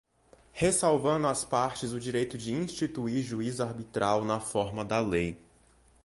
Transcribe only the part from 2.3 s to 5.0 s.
de instituir juízo arbitral, na forma da